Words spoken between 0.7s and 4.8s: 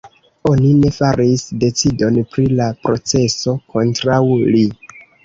ne faris decidon pri la proceso kontraŭ li.